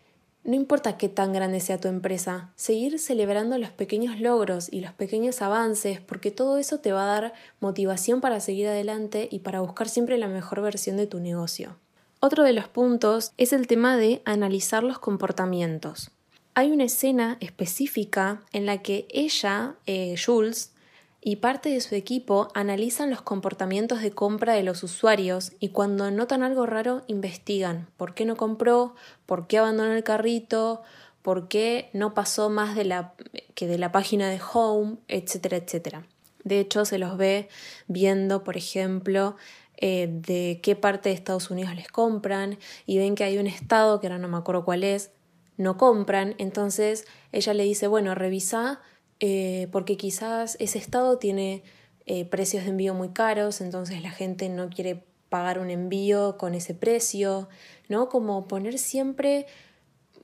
no 0.44 0.54
importa 0.54 0.98
qué 0.98 1.08
tan 1.08 1.32
grande 1.32 1.60
sea 1.60 1.80
tu 1.80 1.88
empresa, 1.88 2.52
seguir 2.56 2.98
celebrando 2.98 3.56
los 3.58 3.70
pequeños 3.70 4.20
logros 4.20 4.70
y 4.70 4.80
los 4.80 4.92
pequeños 4.92 5.40
avances, 5.40 6.00
porque 6.00 6.30
todo 6.30 6.58
eso 6.58 6.78
te 6.78 6.92
va 6.92 7.04
a 7.04 7.20
dar 7.20 7.32
motivación 7.58 8.20
para 8.20 8.40
seguir 8.40 8.68
adelante 8.68 9.28
y 9.30 9.40
para 9.40 9.60
buscar 9.60 9.88
siempre 9.88 10.18
la 10.18 10.28
mejor 10.28 10.60
versión 10.60 10.98
de 10.98 11.06
tu 11.06 11.20
negocio. 11.20 11.78
Otro 12.20 12.44
de 12.44 12.52
los 12.52 12.68
puntos 12.68 13.32
es 13.38 13.52
el 13.52 13.66
tema 13.66 13.96
de 13.96 14.22
analizar 14.24 14.82
los 14.82 14.98
comportamientos 14.98 16.10
hay 16.56 16.70
una 16.72 16.84
escena 16.84 17.36
específica 17.40 18.40
en 18.50 18.64
la 18.64 18.78
que 18.78 19.06
ella, 19.10 19.74
eh, 19.84 20.14
Jules, 20.16 20.72
y 21.20 21.36
parte 21.36 21.68
de 21.68 21.82
su 21.82 21.94
equipo 21.94 22.48
analizan 22.54 23.10
los 23.10 23.20
comportamientos 23.20 24.00
de 24.00 24.12
compra 24.12 24.54
de 24.54 24.62
los 24.62 24.82
usuarios 24.82 25.52
y 25.60 25.68
cuando 25.68 26.10
notan 26.10 26.42
algo 26.42 26.64
raro 26.64 27.02
investigan 27.08 27.88
por 27.98 28.14
qué 28.14 28.24
no 28.24 28.36
compró, 28.36 28.94
por 29.26 29.46
qué 29.46 29.58
abandonó 29.58 29.92
el 29.92 30.02
carrito, 30.02 30.80
por 31.20 31.48
qué 31.48 31.90
no 31.92 32.14
pasó 32.14 32.48
más 32.48 32.74
de 32.74 32.86
la, 32.86 33.12
que 33.54 33.66
de 33.66 33.76
la 33.76 33.92
página 33.92 34.30
de 34.30 34.40
home, 34.40 34.96
etcétera, 35.08 35.58
etcétera. 35.58 36.06
De 36.42 36.58
hecho, 36.58 36.86
se 36.86 36.96
los 36.96 37.18
ve 37.18 37.50
viendo, 37.86 38.44
por 38.44 38.56
ejemplo, 38.56 39.36
eh, 39.76 40.08
de 40.10 40.60
qué 40.62 40.74
parte 40.74 41.10
de 41.10 41.16
Estados 41.16 41.50
Unidos 41.50 41.74
les 41.74 41.88
compran 41.88 42.58
y 42.86 42.96
ven 42.96 43.14
que 43.14 43.24
hay 43.24 43.36
un 43.36 43.46
estado, 43.46 44.00
que 44.00 44.06
ahora 44.06 44.18
no 44.18 44.28
me 44.28 44.38
acuerdo 44.38 44.64
cuál 44.64 44.84
es, 44.84 45.10
no 45.56 45.76
compran, 45.76 46.34
entonces 46.38 47.06
ella 47.32 47.54
le 47.54 47.64
dice, 47.64 47.86
bueno, 47.86 48.14
revisa 48.14 48.80
eh, 49.20 49.68
porque 49.72 49.96
quizás 49.96 50.56
ese 50.60 50.78
estado 50.78 51.18
tiene 51.18 51.62
eh, 52.04 52.24
precios 52.24 52.64
de 52.64 52.70
envío 52.70 52.94
muy 52.94 53.10
caros, 53.10 53.60
entonces 53.60 54.02
la 54.02 54.10
gente 54.10 54.48
no 54.48 54.68
quiere 54.68 55.04
pagar 55.28 55.58
un 55.58 55.70
envío 55.70 56.36
con 56.38 56.54
ese 56.54 56.74
precio, 56.74 57.48
¿no? 57.88 58.08
Como 58.08 58.46
poner 58.46 58.78
siempre, 58.78 59.46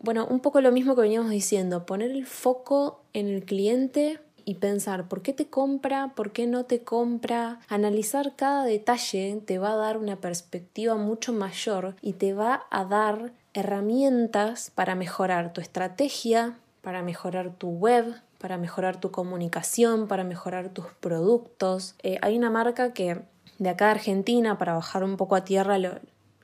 bueno, 0.00 0.26
un 0.26 0.40
poco 0.40 0.60
lo 0.60 0.72
mismo 0.72 0.94
que 0.94 1.02
veníamos 1.02 1.30
diciendo, 1.30 1.86
poner 1.86 2.10
el 2.10 2.26
foco 2.26 3.02
en 3.12 3.28
el 3.28 3.44
cliente 3.44 4.20
y 4.44 4.54
pensar 4.56 5.08
por 5.08 5.22
qué 5.22 5.32
te 5.32 5.48
compra, 5.48 6.14
por 6.14 6.32
qué 6.32 6.46
no 6.46 6.64
te 6.64 6.82
compra. 6.82 7.60
Analizar 7.68 8.36
cada 8.36 8.64
detalle 8.64 9.40
te 9.44 9.58
va 9.58 9.72
a 9.72 9.76
dar 9.76 9.98
una 9.98 10.20
perspectiva 10.20 10.96
mucho 10.96 11.32
mayor 11.32 11.96
y 12.02 12.14
te 12.14 12.34
va 12.34 12.66
a 12.70 12.84
dar 12.84 13.32
herramientas 13.54 14.71
para 14.75 14.94
mejorar 14.94 15.52
tu 15.52 15.61
estrategia, 15.61 16.59
para 16.80 17.02
mejorar 17.02 17.52
tu 17.52 17.68
web, 17.68 18.14
para 18.38 18.59
mejorar 18.59 19.00
tu 19.00 19.11
comunicación, 19.11 20.09
para 20.09 20.25
mejorar 20.25 20.71
tus 20.71 20.87
productos. 21.00 21.94
Eh, 22.02 22.18
hay 22.23 22.37
una 22.37 22.50
marca 22.50 22.92
que 22.92 23.21
de 23.59 23.68
acá 23.68 23.87
de 23.87 23.92
Argentina, 23.92 24.59
para 24.59 24.75
bajar 24.75 25.04
un 25.04 25.16
poco 25.16 25.37
a 25.37 25.44
tierra 25.44 25.78
lo, 25.78 25.90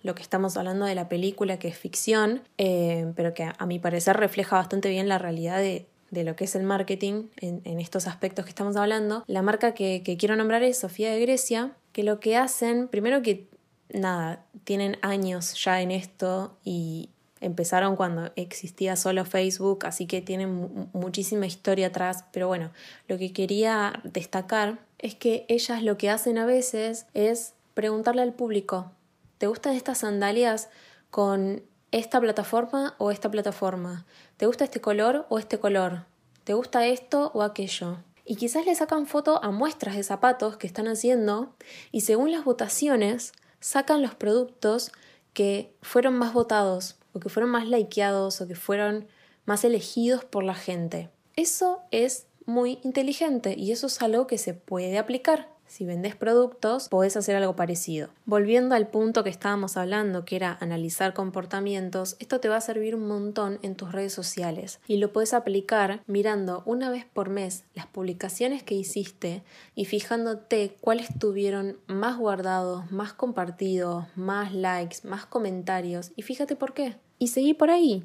lo 0.03 0.15
que 0.15 0.23
estamos 0.23 0.57
hablando 0.57 0.87
de 0.87 0.95
la 0.95 1.09
película, 1.09 1.59
que 1.59 1.69
es 1.69 1.77
ficción, 1.77 2.43
eh, 2.59 3.13
pero 3.17 3.35
que 3.35 3.51
a 3.57 3.67
mi 3.67 3.79
parecer 3.79 4.17
refleja 4.17 4.57
bastante 4.57 4.89
bien 4.89 5.09
la 5.09 5.19
realidad 5.19 5.59
de, 5.59 5.87
de 6.11 6.25
lo 6.25 6.37
que 6.37 6.45
es 6.45 6.55
el 6.55 6.63
marketing 6.63 7.25
en, 7.37 7.81
estos 7.81 8.07
aspectos 8.07 8.45
que 8.45 8.51
estamos 8.51 8.77
hablando. 8.77 9.25
La 9.27 9.43
marca 9.43 9.75
que, 9.75 10.03
quiero 10.19 10.37
nombrar 10.37 10.63
es 10.63 10.79
Sofía 10.79 11.11
de 11.11 11.21
Grecia, 11.21 11.73
que 11.93 12.03
lo 12.03 12.21
que 12.21 12.37
hacen, 12.37 12.89
primero 12.89 13.23
que 13.23 13.49
nada, 13.93 14.45
tienen 14.65 14.99
años 15.03 15.55
ya 15.63 15.81
en 15.81 15.91
esto 15.91 16.57
y 16.65 17.11
empezaron 17.41 17.97
cuando 17.97 18.33
existía 18.37 18.97
solo 18.97 19.25
Facebook, 19.25 19.87
así 19.87 20.07
que 20.07 20.21
tienen 20.21 20.91
muchísima 20.93 21.47
historia 21.47 21.89
atrás, 21.89 22.25
pero 22.33 22.49
bueno, 22.49 22.71
lo 23.07 23.19
que 23.19 23.33
quería 23.33 24.01
destacar 24.05 24.79
es 24.99 25.15
que 25.15 25.47
ellas 25.49 25.83
lo 25.83 25.97
que 25.97 26.11
hacen 26.11 26.39
a 26.39 26.47
veces 26.47 27.07
es 27.15 27.55
preguntarle 27.75 28.23
al 28.23 28.35
público, 28.35 28.91
¿te 29.39 29.47
gustan 29.47 29.75
estas 29.75 29.99
sandalias 29.99 30.69
con 31.11 31.63
esta 31.93 32.21
plataforma 32.21 32.95
o 32.99 33.11
esta 33.11 33.31
plataforma? 33.31 34.05
¿Te 34.37 34.47
gusta 34.47 34.65
este 34.65 34.81
color 34.81 35.27
o 35.29 35.39
este 35.39 35.59
color? 35.59 36.05
¿Te 36.45 36.55
gusta 36.55 36.87
esto 36.87 37.31
o 37.35 37.43
aquello? 37.43 37.99
Y 38.25 38.37
quizás 38.37 38.67
le 38.67 38.75
sacan 38.75 39.07
foto 39.07 39.43
a 39.43 39.51
muestras 39.51 39.97
de 39.97 40.03
zapatos 40.03 40.57
que 40.57 40.67
están 40.67 40.89
haciendo 40.89 41.55
y 41.93 42.03
según 42.03 42.31
las 42.31 42.45
votaciones 42.45 43.33
sacan 43.61 44.03
los 44.03 44.15
productos 44.15 44.93
que 45.33 45.73
fueron 45.83 46.17
más 46.19 46.33
votados 46.33 46.97
o 47.13 47.21
que 47.21 47.29
fueron 47.29 47.51
más 47.51 47.69
likeados 47.69 48.41
o 48.41 48.49
que 48.49 48.55
fueron 48.55 49.07
más 49.45 49.65
elegidos 49.65 50.25
por 50.25 50.45
la 50.45 50.55
gente. 50.55 51.11
Eso 51.37 51.83
es 51.91 52.27
muy 52.47 52.79
inteligente 52.83 53.55
y 53.57 53.73
eso 53.73 53.87
es 53.87 54.01
algo 54.03 54.27
que 54.27 54.39
se 54.39 54.55
puede 54.55 54.99
aplicar. 54.99 55.49
Si 55.69 55.85
vendes 55.85 56.17
productos, 56.17 56.89
podés 56.89 57.17
hacer 57.17 57.37
algo 57.37 57.55
parecido. 57.55 58.09
Volviendo 58.25 58.75
al 58.75 58.89
punto 58.89 59.23
que 59.23 59.31
estábamos 59.31 59.77
hablando, 59.77 60.25
que 60.25 60.37
era 60.37 60.57
analizar 60.61 61.13
comportamientos, 61.13 62.17
esto 62.19 62.41
te 62.41 62.49
va 62.49 62.57
a 62.57 62.61
servir 62.63 62.95
un 62.95 63.07
montón 63.07 63.59
en 63.63 63.77
tus 63.77 63.93
redes 63.93 64.15
sociales 64.15 64.81
y 64.89 64.97
lo 64.97 65.13
puedes 65.13 65.35
aplicar 65.35 66.03
mirando 66.07 66.63
una 66.65 66.91
vez 66.91 67.05
por 67.05 67.29
mes 67.29 67.65
las 67.75 67.87
publicaciones 67.87 68.63
que 68.63 68.75
hiciste 68.75 69.43
y 69.75 69.85
fijándote 69.85 70.75
cuáles 70.81 71.17
tuvieron 71.19 71.77
más 71.87 72.17
guardados, 72.17 72.91
más 72.91 73.13
compartidos, 73.13 74.07
más 74.17 74.55
likes, 74.55 74.99
más 75.05 75.27
comentarios 75.27 76.13
y 76.17 76.23
fíjate 76.23 76.57
por 76.57 76.73
qué. 76.73 76.97
Y 77.19 77.29
seguí 77.29 77.53
por 77.53 77.71
ahí 77.71 78.05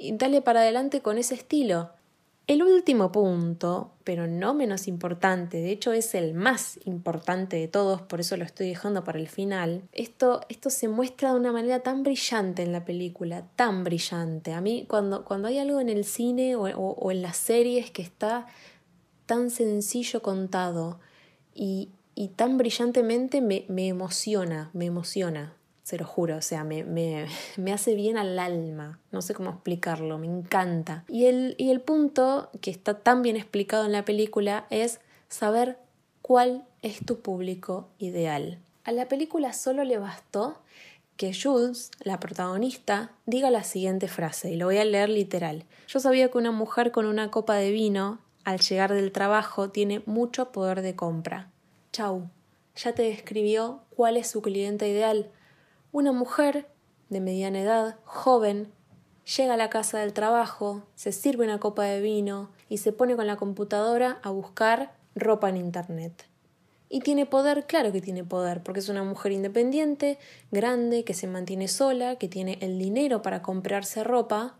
y 0.00 0.16
dale 0.16 0.42
para 0.42 0.60
adelante 0.60 1.02
con 1.02 1.18
ese 1.18 1.34
estilo. 1.34 1.90
El 2.50 2.64
último 2.64 3.12
punto, 3.12 3.92
pero 4.02 4.26
no 4.26 4.54
menos 4.54 4.88
importante, 4.88 5.58
de 5.58 5.70
hecho 5.70 5.92
es 5.92 6.16
el 6.16 6.34
más 6.34 6.80
importante 6.84 7.56
de 7.56 7.68
todos, 7.68 8.02
por 8.02 8.18
eso 8.18 8.36
lo 8.36 8.42
estoy 8.42 8.70
dejando 8.70 9.04
para 9.04 9.20
el 9.20 9.28
final, 9.28 9.84
esto, 9.92 10.40
esto 10.48 10.68
se 10.68 10.88
muestra 10.88 11.30
de 11.30 11.38
una 11.38 11.52
manera 11.52 11.84
tan 11.84 12.02
brillante 12.02 12.64
en 12.64 12.72
la 12.72 12.84
película, 12.84 13.46
tan 13.54 13.84
brillante. 13.84 14.52
A 14.52 14.60
mí 14.60 14.84
cuando, 14.88 15.24
cuando 15.24 15.46
hay 15.46 15.58
algo 15.58 15.78
en 15.78 15.88
el 15.88 16.04
cine 16.04 16.56
o, 16.56 17.10
en 17.12 17.22
las 17.22 17.36
series 17.36 17.92
que 17.92 18.02
está 18.02 18.48
tan 19.26 19.50
sencillo 19.50 20.20
contado 20.20 20.98
y, 21.54 21.90
y 22.16 22.30
tan 22.30 22.58
brillantemente 22.58 23.40
me, 23.40 23.64
me 23.68 23.86
emociona, 23.86 24.70
me 24.72 24.86
emociona 24.86 25.54
se 25.90 25.98
lo 25.98 26.06
juro, 26.06 26.36
o 26.36 26.40
sea, 26.40 26.62
me, 26.62 26.84
me, 26.84 27.26
me, 27.56 27.72
hace 27.72 27.96
bien 27.96 28.16
al 28.16 28.38
alma, 28.38 29.00
no 29.10 29.22
sé 29.22 29.34
cómo 29.34 29.50
explicarlo, 29.50 30.18
me 30.18 30.28
encanta. 30.28 31.04
Y 31.08 31.26
el, 31.26 31.56
y 31.58 31.70
el 31.70 31.80
punto 31.80 32.48
que 32.60 32.70
está 32.70 33.00
tan 33.00 33.22
bien 33.22 33.36
explicado 33.36 33.84
en 33.86 33.92
la 33.92 34.04
película 34.04 34.66
es 34.70 35.00
saber 35.28 35.78
cuál 36.22 36.64
es 36.82 37.04
tu 37.04 37.20
público 37.20 37.88
ideal. 37.98 38.60
A 38.84 38.92
la 38.92 39.08
película 39.08 39.52
solo 39.52 39.82
le 39.82 39.98
bastó 39.98 40.58
que 41.16 41.32
Jules, 41.34 41.90
la 41.98 42.20
protagonista, 42.20 43.10
diga 43.26 43.50
la 43.50 43.64
siguiente 43.64 44.06
frase, 44.06 44.50
y 44.50 44.56
lo 44.56 44.66
voy 44.66 44.78
a 44.78 44.84
leer 44.84 45.08
literal. 45.08 45.64
Yo 45.88 45.98
sabía 45.98 46.30
que 46.30 46.38
una 46.38 46.52
mujer 46.52 46.92
con 46.92 47.04
una 47.04 47.32
copa 47.32 47.56
de 47.56 47.72
vino, 47.72 48.20
al 48.44 48.60
llegar 48.60 48.94
del 48.94 49.10
trabajo, 49.10 49.70
tiene 49.70 50.02
mucho 50.06 50.52
poder 50.52 50.82
de 50.82 50.94
compra. 50.94 51.50
Chau, 51.92 52.30
ya 52.76 52.94
te 52.94 53.02
describió 53.02 53.82
cuál 53.96 54.16
es 54.16 54.28
su 54.28 54.40
cliente 54.40 54.88
ideal, 54.88 55.30
una 55.92 56.12
mujer 56.12 56.68
de 57.08 57.20
mediana 57.20 57.60
edad, 57.60 57.96
joven, 58.04 58.72
llega 59.36 59.54
a 59.54 59.56
la 59.56 59.70
casa 59.70 59.98
del 59.98 60.12
trabajo, 60.12 60.82
se 60.94 61.12
sirve 61.12 61.44
una 61.44 61.58
copa 61.58 61.84
de 61.84 62.00
vino 62.00 62.50
y 62.68 62.78
se 62.78 62.92
pone 62.92 63.16
con 63.16 63.26
la 63.26 63.36
computadora 63.36 64.20
a 64.22 64.30
buscar 64.30 64.94
ropa 65.14 65.48
en 65.48 65.56
Internet. 65.56 66.26
Y 66.88 67.00
tiene 67.00 67.26
poder, 67.26 67.66
claro 67.66 67.92
que 67.92 68.00
tiene 68.00 68.24
poder, 68.24 68.62
porque 68.62 68.80
es 68.80 68.88
una 68.88 69.04
mujer 69.04 69.32
independiente, 69.32 70.18
grande, 70.50 71.04
que 71.04 71.14
se 71.14 71.28
mantiene 71.28 71.68
sola, 71.68 72.16
que 72.16 72.28
tiene 72.28 72.58
el 72.60 72.78
dinero 72.78 73.22
para 73.22 73.42
comprarse 73.42 74.02
ropa, 74.02 74.56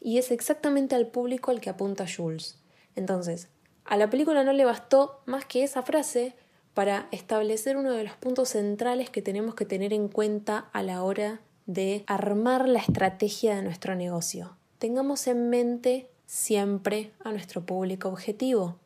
y 0.00 0.18
es 0.18 0.30
exactamente 0.30 0.94
al 0.94 1.08
público 1.08 1.50
al 1.50 1.60
que 1.60 1.70
apunta 1.70 2.04
Jules. 2.06 2.58
Entonces, 2.94 3.48
a 3.84 3.96
la 3.96 4.08
película 4.08 4.44
no 4.44 4.52
le 4.52 4.64
bastó 4.64 5.20
más 5.26 5.44
que 5.44 5.64
esa 5.64 5.82
frase 5.82 6.34
para 6.74 7.06
establecer 7.12 7.76
uno 7.76 7.92
de 7.92 8.04
los 8.04 8.16
puntos 8.16 8.50
centrales 8.50 9.08
que 9.08 9.22
tenemos 9.22 9.54
que 9.54 9.64
tener 9.64 9.92
en 9.92 10.08
cuenta 10.08 10.68
a 10.72 10.82
la 10.82 11.02
hora 11.02 11.40
de 11.66 12.04
armar 12.06 12.68
la 12.68 12.80
estrategia 12.80 13.56
de 13.56 13.62
nuestro 13.62 13.94
negocio. 13.94 14.56
Tengamos 14.78 15.26
en 15.28 15.48
mente 15.48 16.10
siempre 16.26 17.12
a 17.22 17.30
nuestro 17.30 17.64
público 17.64 18.08
objetivo. 18.08 18.76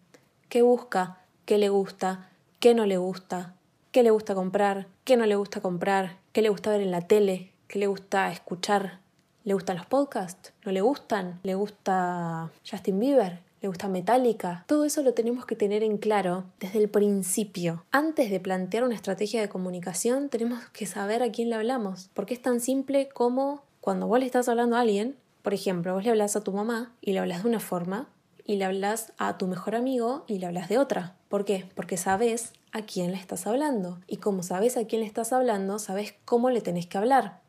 ¿Qué 0.48 0.62
busca? 0.62 1.18
¿Qué 1.44 1.58
le 1.58 1.70
gusta? 1.70 2.30
¿Qué 2.60 2.74
no 2.74 2.86
le 2.86 2.98
gusta? 2.98 3.54
¿Qué 3.90 4.02
le 4.02 4.10
gusta 4.10 4.34
comprar? 4.34 4.86
¿Qué 5.04 5.16
no 5.16 5.26
le 5.26 5.36
gusta 5.36 5.60
comprar? 5.60 6.18
¿Qué 6.32 6.42
le 6.42 6.50
gusta 6.50 6.70
ver 6.70 6.82
en 6.82 6.90
la 6.90 7.00
tele? 7.00 7.52
¿Qué 7.68 7.78
le 7.78 7.86
gusta 7.86 8.30
escuchar? 8.30 9.00
¿Le 9.44 9.54
gustan 9.54 9.76
los 9.76 9.86
podcasts? 9.86 10.52
¿No 10.64 10.72
le 10.72 10.82
gustan? 10.82 11.40
¿Le 11.42 11.54
gusta 11.54 12.50
Justin 12.68 13.00
Bieber? 13.00 13.47
Le 13.60 13.68
gusta 13.68 13.88
Metallica. 13.88 14.64
Todo 14.66 14.84
eso 14.84 15.02
lo 15.02 15.14
tenemos 15.14 15.46
que 15.46 15.56
tener 15.56 15.82
en 15.82 15.98
claro 15.98 16.44
desde 16.60 16.78
el 16.78 16.88
principio. 16.88 17.84
Antes 17.90 18.30
de 18.30 18.40
plantear 18.40 18.84
una 18.84 18.94
estrategia 18.94 19.40
de 19.40 19.48
comunicación, 19.48 20.28
tenemos 20.28 20.64
que 20.70 20.86
saber 20.86 21.22
a 21.22 21.30
quién 21.30 21.50
le 21.50 21.56
hablamos. 21.56 22.10
Porque 22.14 22.34
es 22.34 22.42
tan 22.42 22.60
simple 22.60 23.08
como 23.08 23.62
cuando 23.80 24.06
vos 24.06 24.18
le 24.18 24.26
estás 24.26 24.48
hablando 24.48 24.76
a 24.76 24.80
alguien, 24.80 25.16
por 25.42 25.54
ejemplo, 25.54 25.94
vos 25.94 26.04
le 26.04 26.10
hablas 26.10 26.36
a 26.36 26.42
tu 26.42 26.52
mamá 26.52 26.92
y 27.00 27.12
le 27.12 27.20
hablas 27.20 27.42
de 27.42 27.48
una 27.48 27.60
forma, 27.60 28.08
y 28.48 28.56
le 28.56 28.64
hablas 28.64 29.12
a 29.18 29.36
tu 29.36 29.46
mejor 29.46 29.76
amigo 29.76 30.24
y 30.26 30.38
le 30.38 30.46
hablas 30.46 30.70
de 30.70 30.78
otra. 30.78 31.14
¿Por 31.28 31.44
qué? 31.44 31.68
Porque 31.74 31.98
sabes 31.98 32.54
a 32.72 32.80
quién 32.80 33.12
le 33.12 33.18
estás 33.18 33.46
hablando. 33.46 33.98
Y 34.06 34.16
como 34.16 34.42
sabes 34.42 34.78
a 34.78 34.86
quién 34.86 35.02
le 35.02 35.06
estás 35.06 35.34
hablando, 35.34 35.78
sabes 35.78 36.14
cómo 36.24 36.48
le 36.48 36.62
tenés 36.62 36.86
que 36.86 36.96
hablar. 36.96 37.40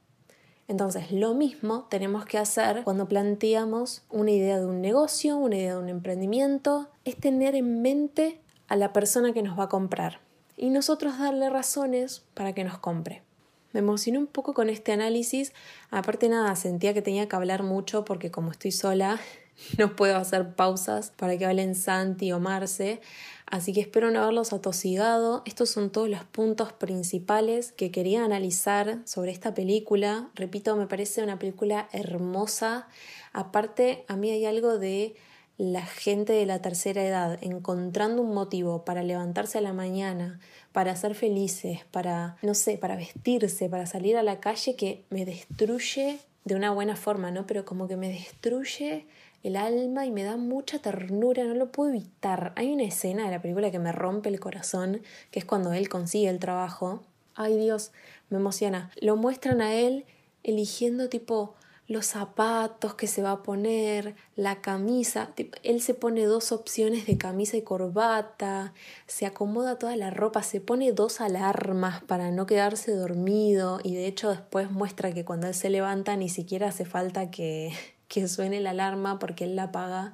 Entonces, 0.70 1.12
lo 1.12 1.34
mismo 1.34 1.88
tenemos 1.90 2.26
que 2.26 2.38
hacer 2.38 2.84
cuando 2.84 3.08
planteamos 3.08 4.04
una 4.12 4.30
idea 4.30 4.60
de 4.60 4.68
un 4.68 4.82
negocio, 4.82 5.36
una 5.36 5.56
idea 5.56 5.74
de 5.74 5.80
un 5.80 5.90
emprendimiento, 5.90 6.90
es 7.06 7.18
tener 7.18 7.56
en 7.56 7.82
mente 7.82 8.40
a 8.68 8.76
la 8.76 8.94
persona 8.94 9.34
que 9.34 9.42
nos 9.42 9.58
va 9.58 9.64
a 9.64 9.70
comprar 9.70 10.20
y 10.56 10.70
nosotros 10.70 11.18
darle 11.18 11.50
razones 11.50 12.24
para 12.36 12.54
que 12.54 12.64
nos 12.64 12.78
compre. 12.78 13.24
Me 13.74 13.80
emocioné 13.80 14.20
un 14.20 14.28
poco 14.28 14.54
con 14.54 14.70
este 14.70 14.92
análisis, 14.92 15.54
aparte 15.90 16.30
nada, 16.30 16.56
sentía 16.56 16.94
que 16.94 17.02
tenía 17.02 17.28
que 17.28 17.36
hablar 17.36 17.64
mucho 17.64 18.06
porque 18.06 18.30
como 18.30 18.52
estoy 18.52 18.72
sola, 18.72 19.20
no 19.80 19.96
puedo 19.96 20.18
hacer 20.18 20.54
pausas 20.54 21.12
para 21.18 21.36
que 21.36 21.48
hablen 21.48 21.74
Santi 21.74 22.32
o 22.32 22.40
Marce, 22.40 23.02
Así 23.50 23.74
que 23.74 23.82
espero 23.82 24.12
no 24.12 24.22
haberlos 24.22 24.54
atosigado. 24.54 25.42
Estos 25.46 25.72
son 25.72 25.90
todos 25.90 26.08
los 26.08 26.24
puntos 26.24 26.72
principales 26.72 27.72
que 27.72 27.90
quería 27.90 28.24
analizar 28.24 29.00
sobre 29.06 29.32
esta 29.32 29.56
película. 29.56 30.30
Repito, 30.36 30.76
me 30.76 30.86
parece 30.86 31.24
una 31.24 31.40
película 31.40 31.90
hermosa. 31.92 32.88
Aparte, 33.34 34.06
a 34.08 34.16
mí 34.16 34.30
hay 34.30 34.46
algo 34.46 34.78
de 34.78 35.16
la 35.58 35.86
gente 35.86 36.32
de 36.32 36.46
la 36.46 36.62
tercera 36.62 37.04
edad 37.04 37.40
encontrando 37.42 38.22
un 38.22 38.34
motivo 38.34 38.86
para 38.86 39.04
levantarse 39.04 39.58
a 39.58 39.62
la 39.62 39.74
mañana, 39.74 40.40
para 40.72 40.96
ser 40.96 41.16
felices, 41.16 41.80
para, 41.92 42.38
no 42.44 42.54
sé, 42.54 42.78
para 42.78 42.96
vestirse, 42.96 43.68
para 43.68 43.88
salir 43.88 44.16
a 44.16 44.24
la 44.24 44.40
calle 44.40 44.76
que 44.76 45.06
me 45.10 45.26
destruye 45.26 46.20
de 46.46 46.56
una 46.56 46.72
buena 46.72 46.96
forma, 46.96 47.32
¿no? 47.32 47.46
Pero 47.48 47.66
como 47.66 47.88
que 47.88 47.98
me 47.98 48.10
destruye 48.10 49.08
el 49.44 49.56
alma 49.56 50.06
y 50.06 50.12
me 50.12 50.24
da 50.24 50.38
mucha 50.38 50.80
ternura, 50.80 51.44
no 51.44 51.54
lo 51.54 51.72
puedo 51.72 51.92
evitar. 51.92 52.54
Hay 52.56 52.72
una 52.74 52.84
escena 52.84 53.26
de 53.26 53.32
la 53.32 53.42
película 53.42 53.72
que 53.72 53.80
me 53.80 53.92
rompe 53.92 54.30
el 54.30 54.40
corazón, 54.40 55.02
que 55.32 55.40
es 55.40 55.46
cuando 55.46 55.74
él 55.74 55.90
consigue 55.90 56.30
el 56.30 56.40
trabajo. 56.40 57.04
Ay 57.36 57.58
Dios, 57.58 57.92
me 58.30 58.38
emociona. 58.38 58.92
Lo 59.02 59.16
muestran 59.16 59.62
a 59.62 59.74
él 59.76 60.06
eligiendo 60.44 61.10
tipo 61.10 61.56
los 61.88 62.06
zapatos 62.06 62.94
que 62.94 63.08
se 63.08 63.24
va 63.24 63.32
a 63.32 63.44
poner, 63.44 64.16
la 64.36 64.62
camisa. 64.62 65.34
Él 65.64 65.82
se 65.82 65.96
pone 65.96 66.24
dos 66.26 66.52
opciones 66.52 67.08
de 67.08 67.18
camisa 67.18 67.58
y 67.58 67.64
corbata, 67.64 68.74
se 69.08 69.26
acomoda 69.26 69.80
toda 69.80 69.96
la 69.96 70.12
ropa, 70.12 70.44
se 70.44 70.62
pone 70.62 70.92
dos 70.92 71.20
alarmas 71.20 72.04
para 72.04 72.30
no 72.30 72.46
quedarse 72.46 72.92
dormido 72.92 73.80
y 73.84 73.96
de 73.96 74.06
hecho 74.06 74.30
después 74.30 74.70
muestra 74.70 75.12
que 75.14 75.26
cuando 75.26 75.48
él 75.48 75.56
se 75.56 75.72
levanta 75.72 76.16
ni 76.16 76.30
siquiera 76.30 76.68
hace 76.68 76.86
falta 76.86 77.32
que, 77.32 77.72
que 78.10 78.28
suene 78.28 78.60
la 78.60 78.72
alarma 78.72 79.20
porque 79.20 79.46
él 79.46 79.56
la 79.56 79.64
apaga 79.64 80.14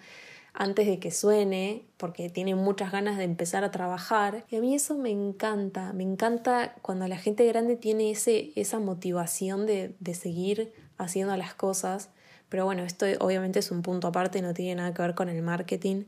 antes 0.53 0.87
de 0.87 0.99
que 0.99 1.11
suene, 1.11 1.85
porque 1.97 2.29
tiene 2.29 2.55
muchas 2.55 2.91
ganas 2.91 3.17
de 3.17 3.25
empezar 3.25 3.63
a 3.63 3.71
trabajar. 3.71 4.45
Y 4.49 4.55
a 4.55 4.61
mí 4.61 4.73
eso 4.73 4.95
me 4.95 5.09
encanta, 5.09 5.91
me 5.91 6.03
encanta 6.03 6.75
cuando 6.81 7.07
la 7.07 7.17
gente 7.17 7.45
grande 7.45 7.75
tiene 7.75 8.11
ese, 8.11 8.51
esa 8.55 8.79
motivación 8.79 9.65
de, 9.65 9.95
de 9.99 10.13
seguir 10.13 10.73
haciendo 10.97 11.35
las 11.35 11.53
cosas. 11.53 12.09
Pero 12.47 12.63
bueno, 12.63 12.83
esto 12.83 13.05
obviamente 13.19 13.59
es 13.59 13.71
un 13.71 13.81
punto 13.81 14.07
aparte, 14.07 14.41
no 14.41 14.53
tiene 14.53 14.75
nada 14.75 14.93
que 14.93 15.01
ver 15.01 15.15
con 15.15 15.27
el 15.27 15.41
marketing. 15.41 16.03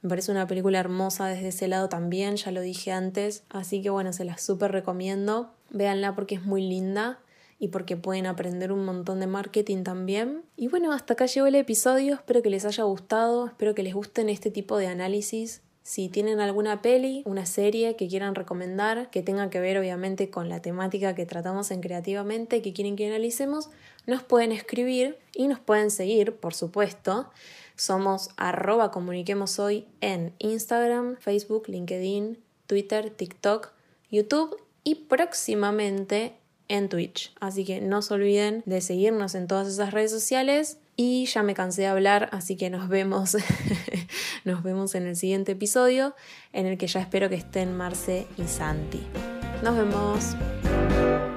Me 0.00 0.08
parece 0.08 0.32
una 0.32 0.48
película 0.48 0.80
hermosa 0.80 1.26
desde 1.26 1.48
ese 1.48 1.68
lado 1.68 1.88
también, 1.88 2.34
ya 2.36 2.50
lo 2.50 2.60
dije 2.60 2.90
antes. 2.90 3.44
Así 3.50 3.82
que 3.82 3.90
bueno, 3.90 4.12
se 4.12 4.24
la 4.24 4.36
súper 4.36 4.72
recomiendo. 4.72 5.52
Véanla 5.70 6.16
porque 6.16 6.34
es 6.34 6.42
muy 6.42 6.62
linda 6.62 7.20
y 7.62 7.68
porque 7.68 7.96
pueden 7.96 8.26
aprender 8.26 8.72
un 8.72 8.84
montón 8.84 9.20
de 9.20 9.28
marketing 9.28 9.84
también. 9.84 10.42
Y 10.56 10.66
bueno, 10.66 10.90
hasta 10.92 11.14
acá 11.14 11.26
llegó 11.26 11.46
el 11.46 11.54
episodio, 11.54 12.14
espero 12.14 12.42
que 12.42 12.50
les 12.50 12.64
haya 12.64 12.82
gustado, 12.82 13.46
espero 13.46 13.72
que 13.72 13.84
les 13.84 13.94
gusten 13.94 14.28
este 14.28 14.50
tipo 14.50 14.78
de 14.78 14.88
análisis 14.88 15.62
si 15.84 16.08
tienen 16.08 16.40
alguna 16.40 16.82
peli, 16.82 17.22
una 17.24 17.46
serie 17.46 17.94
que 17.94 18.08
quieran 18.08 18.34
recomendar, 18.34 19.10
que 19.10 19.22
tenga 19.22 19.48
que 19.48 19.60
ver 19.60 19.78
obviamente 19.78 20.28
con 20.28 20.48
la 20.48 20.60
temática 20.60 21.14
que 21.14 21.24
tratamos 21.24 21.70
en 21.70 21.80
Creativamente, 21.80 22.62
que 22.62 22.72
quieren 22.72 22.96
que 22.96 23.06
analicemos, 23.06 23.68
nos 24.06 24.24
pueden 24.24 24.50
escribir 24.50 25.18
y 25.32 25.46
nos 25.46 25.60
pueden 25.60 25.92
seguir, 25.92 26.34
por 26.36 26.54
supuesto. 26.54 27.30
Somos 27.76 28.30
arroba 28.36 28.90
comuniquemos 28.90 29.60
hoy 29.60 29.86
en 30.00 30.34
Instagram, 30.38 31.16
Facebook, 31.16 31.68
LinkedIn, 31.68 32.38
Twitter, 32.66 33.10
TikTok, 33.10 33.72
YouTube 34.10 34.56
y 34.82 34.94
próximamente 34.96 36.34
en 36.72 36.88
Twitch. 36.88 37.32
Así 37.38 37.64
que 37.64 37.80
no 37.80 38.00
se 38.00 38.14
olviden 38.14 38.62
de 38.64 38.80
seguirnos 38.80 39.34
en 39.34 39.46
todas 39.46 39.68
esas 39.68 39.92
redes 39.92 40.10
sociales 40.10 40.78
y 40.96 41.26
ya 41.26 41.42
me 41.42 41.54
cansé 41.54 41.82
de 41.82 41.88
hablar, 41.88 42.28
así 42.32 42.56
que 42.56 42.70
nos 42.70 42.88
vemos, 42.88 43.36
nos 44.44 44.62
vemos 44.62 44.94
en 44.94 45.06
el 45.06 45.16
siguiente 45.16 45.52
episodio, 45.52 46.14
en 46.52 46.66
el 46.66 46.78
que 46.78 46.86
ya 46.86 47.00
espero 47.00 47.28
que 47.28 47.36
estén 47.36 47.76
Marce 47.76 48.26
y 48.38 48.44
Santi. 48.44 49.02
Nos 49.62 49.76
vemos. 49.76 51.31